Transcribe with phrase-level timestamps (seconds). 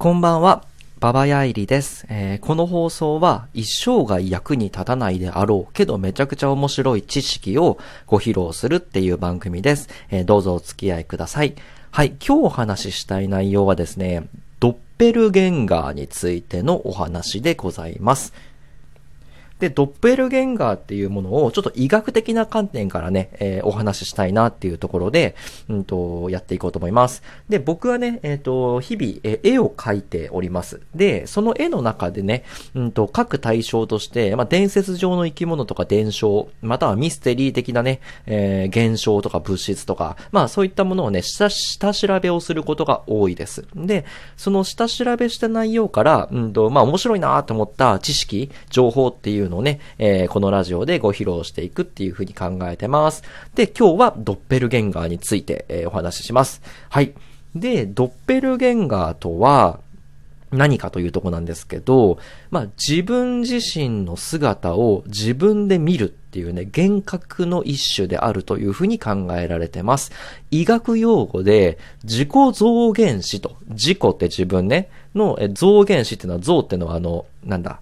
[0.00, 0.64] こんばんは。
[0.98, 7.76] ババヤイリです、えーこの放送は一生涯役に立たないであろうけどめちゃくちゃ面白い知識を
[8.06, 9.90] ご披露するっていう番組です。
[10.08, 11.54] えーどうぞお付き合いください。
[11.90, 14.26] はい、今日お話ししたい内容はですね、
[14.58, 18.32] ドッペルゲンガーについてのお話でございます。
[19.60, 25.36] で、ドッペルゲンガーっていうものをちょっと医学的な観点からね、えーお話ししたいなっていうところで、
[25.68, 27.22] うんと、やっていこうと思います。
[27.48, 30.80] で、僕はね、えっ、と、日々、えー絵を描いております。
[30.94, 43.66] で、その絵の中でね、うんと、描く対象として、まあ、伝説上の生き物とか伝承、またはミステリー的なね、えー現象とか物質とか、まあ、そういったものをね、下、下調べをすることが多いです。
[43.74, 44.04] で、
[44.36, 53.22] その下調べした内容から、うんと、まあ、面白いなと思った知識、情報っていうのね、えーこのラジオでご披露していくっていうふうに考えてます。
[53.54, 56.62] で、今日はドッペルゲンガーについて、えーお話しします。
[56.88, 57.12] はい。
[57.54, 59.80] で、ドッペルゲンガーとは、
[60.52, 62.18] 何かというとこなんですけど、
[62.50, 70.10] まあ、自分自身の姿を自分で見るっていうね、幻覚の一種であるというふうに考えられてます。
[70.50, 77.80] 医学用語で、自己増減子と、自己って自分ね、のえ増減子っていうのは、増っていうのはあの、なんだ、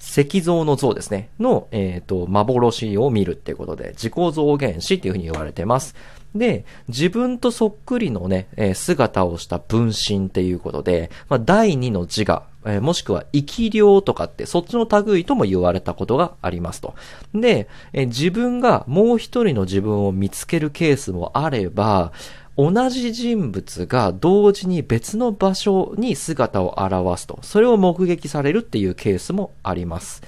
[0.00, 1.28] 石像の像ですね。
[1.38, 5.94] の、えっ、と、幻を見るっていうことで、自己増減子っていうふうに言われてます。
[6.34, 16.94] で、自分とそっくりのね、え姿をした分身っていうことで、まあ、第二の自我、えもしくは生き量とかって、そっちの類とも言われたことがありますと。
[17.34, 22.12] で、え自分がもう一人の自分を見つけるケースもあれば、
[22.60, 30.22] 同じ人物が同時に別の場所に姿を現すと、それを目撃されるっていうケースもあります。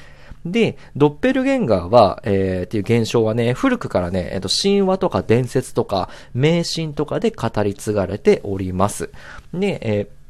[0.46, 9.10] で、ドッペルゲンガーは、えー、っていう現象はね、古くからね、えっ、と、神話とか伝説とか、迷信とかで語り継がれております。
[9.52, 10.21] で、えー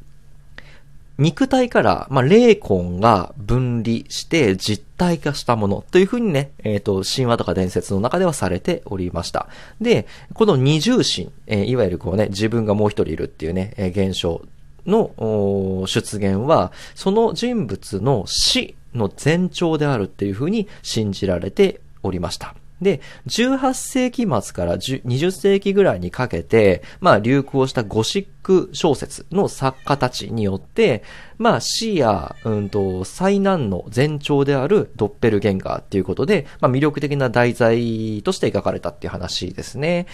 [1.17, 9.47] 肉体から、まあ、霊魂が分離して実体化したものというふうにね、えっ、と、神話とか伝説の中ではされておりました。
[9.79, 14.41] で、この二重心、えーいわゆるこうね、自分がもう一人いるっていうね、えー現象
[14.87, 22.55] の出現は、その人物の死の前兆であるっていうふうに信じられておりました。
[22.83, 31.03] で、18世紀末から20世紀ぐらいにかけて、まあ流行したゴシック小説の作家たちによって、
[31.37, 40.05] まあ死や、うんと、災難の前兆であるドッペルゲンガーっていうことで、まあ魅力的な題材として描かれたっていう話ですね。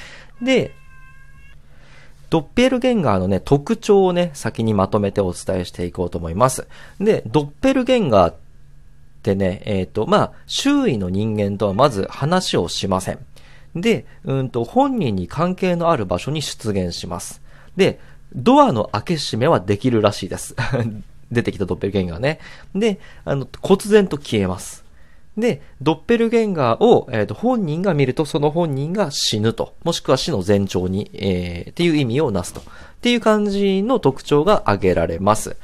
[0.41, 0.71] で、
[2.29, 6.67] ドッペルゲンガーのね、特徴をね、先にまとめてお伝えしていこうと思います。
[6.99, 8.48] で、ドッペルゲンガーって
[9.29, 13.19] でね、えっ、と、まあ、周囲の人間とはまず話をしません。
[13.75, 17.39] で、うんと、本人に関係のある場所に出現します。
[17.77, 17.99] で、
[18.33, 20.55] ドアの開け閉めはできるらしいです。
[21.31, 22.39] 出てきたドッペルゲンガーね。
[22.73, 24.83] で、あの、忽然と消えます。
[25.37, 32.61] で、ドッペルゲンガーを、えーと本人が見るとその本人が死ぬと、もしくは死の前兆に、えーっていう意味をなすと。
[32.61, 32.63] っ
[33.01, 35.55] ていう感じの特徴が挙げられます。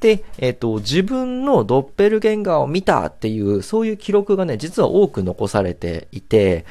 [0.00, 6.64] で、えっ、と、自分のドッペルゲンガーを見たっていう、そういう記録がね、実は多く残されていて、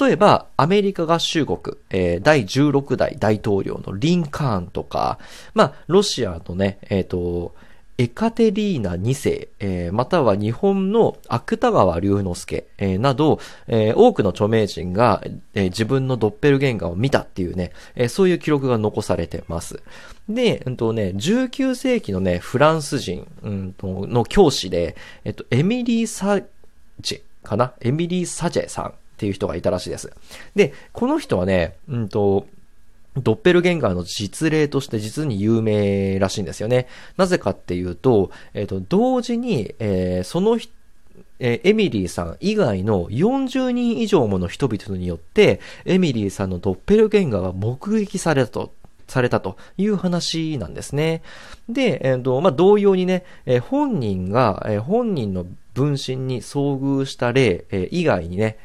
[0.00, 5.18] 例えば、アメリカ合衆国、えー第16代大統領のリンカーンとか、
[5.54, 7.54] まあ、ロシアのね、えっ、と、
[7.98, 13.38] エカテリーナ2世、えーまたは日本の芥川龍之介、えーなど、
[13.68, 15.22] えー多くの著名人が、
[15.54, 19.82] え自分のドッペルゲンガーを見たっていうね、えそういう記録が残されてます。
[20.28, 26.40] で、うんとね、19世紀のね、フランス人、うんとの教師で、えっと、エミリー・サ
[27.00, 27.74] ジェかな？
[27.82, 30.10] エミリー・サジェさんっていう人がいたらしいです。
[30.54, 32.46] で、この人はね、うんと、
[33.16, 36.86] ドッペルゲンガーの実例として実に有名らしいんですよね。
[37.16, 40.72] なぜかっていうと、えっ、と、同時に、えーその人
[41.44, 48.72] えエミリーさん以外の40人以上もの人々によって、エミリーさんのドッペルゲンガーが目撃されたと、
[49.08, 51.22] されたという話なんですね。
[51.68, 55.44] で、えっ、と、まあ、同様にね、えー本人が、えー本人の
[55.74, 58.56] 分身に遭遇した例、えー以外にね、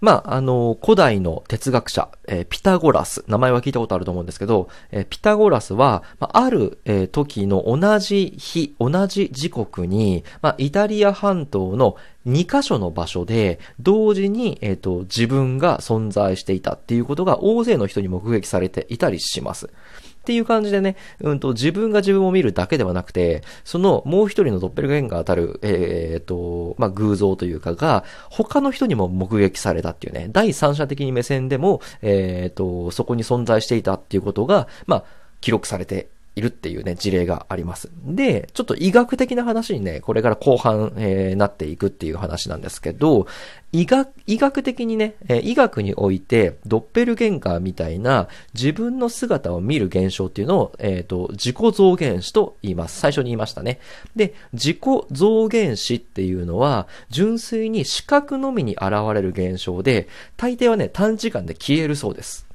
[0.00, 11.96] まあ、あの、古代の哲学者、えーピタゴラス、名前は聞いたことあると思うんですけど、えーピタゴラスは、まあ、ある、えー時の同じ日、同じ時刻に、まあ、イタリア半島の
[12.26, 19.70] 2カ所の場所で、同時に、えっ、と、自分が存在していたっていうことが大勢の人に目撃されていたりします。
[20.18, 35.04] っていう感じでね、うんと、自分が自分を見るだけではなくて、そのもう一人のドッペルゲンガーたる、えーっと、まあ、偶像というかが、他の人にも目撃されたっていうね、第三者的に目線でも、えーっと、そこに存在していたっていうことが、まあ、
[35.40, 37.90] 記録されているっていうね、事例があります。
[38.04, 43.26] で、ちょっと医学的な話にね、これから後半、えー、なっていくっていう話なんですけど、
[43.72, 52.98] 医学、医学的にね、えー、医学において、ドッペルゲンガーみたいな自分の姿を見る現象っていうのを、えっ、ー、と、自己増減子と言います。
[53.00, 53.80] 最初に言いましたね。
[54.16, 54.78] で、自己
[55.10, 62.47] 増減子っていうのは、純粋に視覚のみに現れる現象で、大抵はね、短時間で消えるそうです。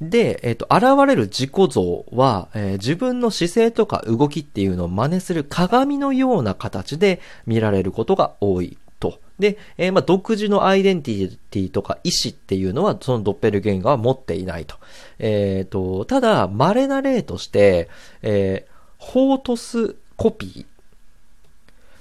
[0.00, 9.20] で、えっ、ー、と、現れる自己像は、えー、自分の姿勢とか動きっていうのを真似する鏡のような形で見られることが多いと。
[9.38, 14.76] で、えー、まあ、独自のアイデンティティとか意思っていうのは、そのドッペルゲンガーは持っていないと。
[15.18, 17.90] えっ、と、ただ、稀な例として、
[18.22, 20.66] えー、ホートスコピー。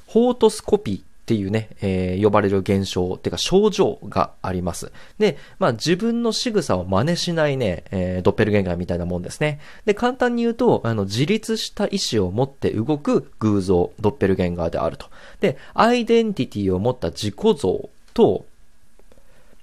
[0.07, 4.91] ホートスコピーっっていうね、えー、呼ばれる現象、っていうか症状があります。
[5.19, 9.59] で、まあ自分の仕草を真似しないね、えー、ドッペルゲンガーみたいなもんですね。
[9.85, 15.05] で、簡単に言うと、あの、自立した意志を持って動く偶像、ドッペルゲンガーであると。
[15.39, 18.45] で、アイデンティティを持った自己像と、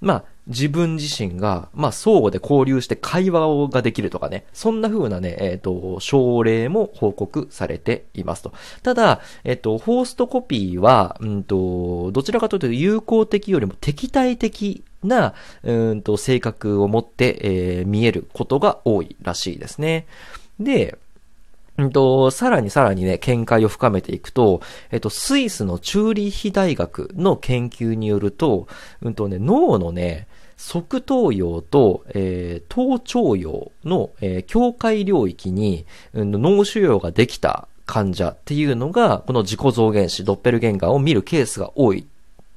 [0.01, 8.53] まあ、自分自身が、まあ、相互で交流して会話ができるとかね、そんな風なね、えっ、ー、と、症例も報告されていますと。
[8.83, 15.35] ただ、えっ、ー、と、ホーストコピーは、うんと、どちらかというと有効的よりも敵対的な、
[15.65, 20.07] うんと、性格を持って、えー、見えることが多いらしいですね。
[20.61, 20.97] で、
[21.79, 24.61] うんと、さらにさらにね、見解を深めていくと、
[24.91, 28.67] えっと、スイスのチューリヒ大学の研究によると、
[29.03, 30.27] うんとね、脳のね、
[30.57, 42.07] 側頭葉と、えー、頭頂葉の、えー、境界領域に、うん、脳腫瘍ができた患者っていうのが、この自己増減子、ドッペルゲンガーを見るケースが多い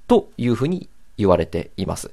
[0.08, 2.12] というふうに言われています。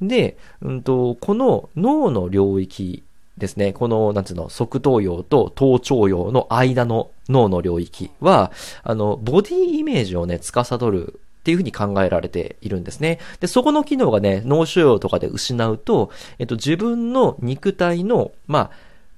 [0.00, 3.02] で、うんと、この脳の領域
[3.38, 8.50] ですね、この、なんつうの、側頭葉と頭頂葉の間の脳の領域は、
[8.82, 13.20] あの、ボディイメージをね、司るっていうふうに考えられているんですね。
[13.38, 16.10] で、そこの機能がね、脳腫瘍とかで失うと、
[16.40, 18.70] えっと、自分の肉体の、まあ、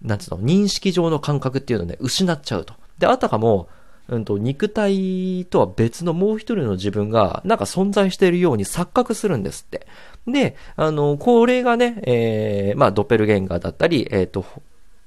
[0.03, 2.75] なんつうの、認識上の感覚っていうのをね、失っちゃうと。
[2.99, 3.71] で、あたかも、
[4.09, 9.87] うんと、肉体とは別のもう一人の自分が、なんか存在しているように錯覚するんですって。
[10.27, 14.45] で、あの、これがね、えー、まあ、ドッペルゲンガーだったり、えっ、ー、と、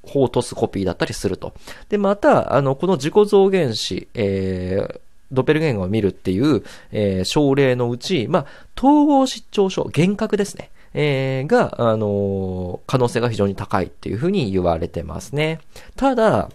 [0.01, 1.53] ホートスコピーだったりすると。
[1.89, 4.99] で、また、あの、この自己増減子、えー、
[5.31, 8.45] ドペルゲンガーを見るっていう、えー、症例のうち、まあ、
[8.77, 10.71] 統合失調症、幻覚ですね。
[10.93, 15.59] えー、が、あの、可能性が非常に高いっていうふうに言われてますね。
[15.95, 16.49] ただ、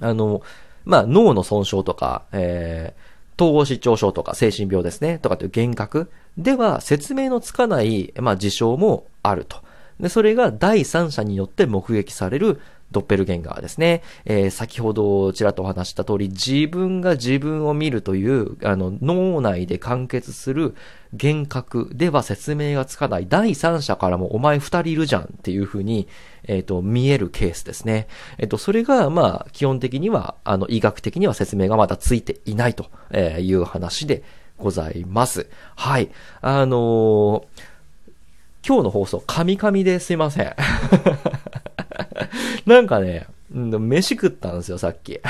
[0.00, 0.42] あの、
[0.84, 9.58] まあ、脳の損傷とか、えー、統合失調症とか精神病ですね、とかっていう幻覚では説明のつかない、まあ、事象もあると。
[10.00, 12.60] で、それが第三者によって目撃される
[12.92, 14.02] ドッペルゲンガーですね。
[14.24, 20.74] えー、先ほどちらっとお話した通り、自分が自分を見るという、あの、脳内で完結する
[21.12, 26.08] 幻覚では説明がつかない第三者からもお前二人いるじゃんっていうふうに、
[26.44, 28.08] えっ、ー、と、見えるケースですね。
[28.38, 32.86] えっ、ー、と、それが、まあ、基本的には、あの、医学的には説明がまだついていないと
[33.16, 34.22] いう話で
[34.58, 35.48] ございます。
[35.74, 36.10] はい。
[36.40, 37.46] あの
[38.66, 40.56] 今日の放送、カミカミですいません。
[42.66, 45.20] なんかね、飯食ったんですよ、さっき。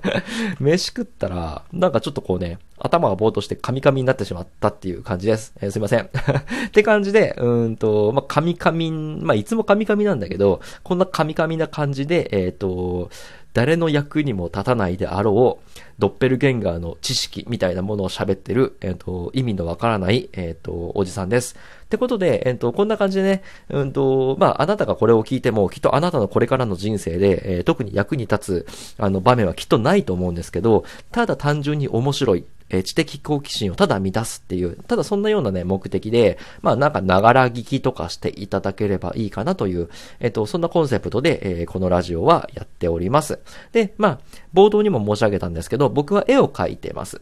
[0.60, 5.54] 飯食ったら、なんかちょっとこうね、頭がぼーっとしてカミカミになってしまったっていう感じです。
[5.60, 6.02] えー、すいません。
[6.04, 13.10] って感じで、うんと、まあ、カミカミ、まあ、いつもカミカミなんだけど、こんなカミカミな感じで、えっ、ー、と、
[13.54, 21.56] 誰の役にも立たないであろう、ドッペルゲンガーの知識みたいなものを喋ってる、えっ、ー、と、意味のわからない、えっ、と、おじさんです。
[21.92, 43.40] ってことで、えっ、と、こんな感じでね、うんと、まあ、あなたがこれを聞いても、きっとあなたのこれからの人生で、えー、特に役に立つ、あの、場面はきっとないと思うんですけど、ただ単純に面白い、え知的好奇心をただ満たすっていう、ただそんなようなね、目的で、まあなんかながら聞きとかしていただければいいかなという、えっ、と、そんなコンセプトで、えー、このラジオはやっております。
[43.72, 44.18] で、まあ、
[44.54, 47.20] 冒頭にも申し上げたんですけど、僕は絵を描いてます。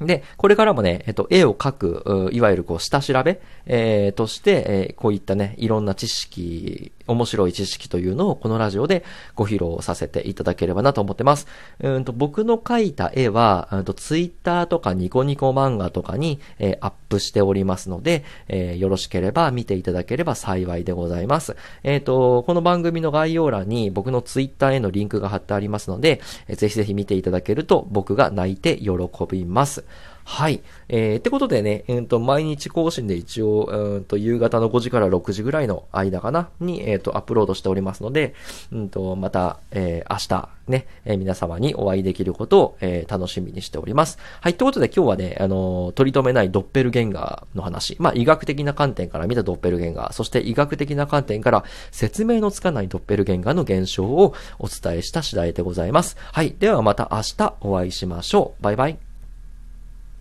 [0.00, 11.46] で、これからもね、えっと、絵を描く、いわゆるこう、下調べ、えー、として、えー、こういったね、いろんな知識、面白い知識というのをこのラジオでご披露させていただければなと思ってます。
[11.80, 21.56] うんと僕の描いた絵は、うんとツイッターとかニコニコ漫画とかに、えー、アップしておりますので、えー、よろしければ見ていただければ幸いでございます。
[21.82, 28.90] えっ、ー、と、この番組の概要欄に僕のツイッターへのリンクが貼ってありますので、えー、ぜひぜひ見ていただけると僕が泣いて喜
[29.30, 29.84] びます。
[30.30, 30.60] はい。
[30.90, 38.34] えー、ってことでね、えー、と、毎日更新で一応、うんと、夕方の5時から6時ぐらいの間かな、に、えっ、ー、と、アップロードしておりますので、
[38.70, 44.18] うんと、また、えー、明日、ね、えー、皆様にお会いできることを、えー、楽しみにしております。
[44.42, 44.52] はい。
[44.52, 56.18] ってことで今日はね、あのー、取り留めないドッペルゲンガーの話、まあ、医学的な観点から見たドッペルゲンガー、そして医学的な観点から説明のつかないドッペルゲンガーの現象をお伝えした次第でございます。
[56.18, 56.54] はい。
[56.58, 58.62] ではまた明日お会いしましょう。
[58.62, 59.07] バイバイ。